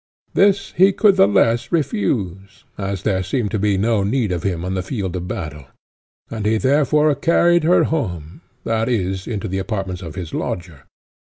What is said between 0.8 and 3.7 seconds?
could the less refuse, as there seemed to